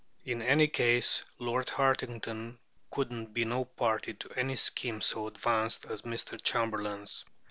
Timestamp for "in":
0.25-0.41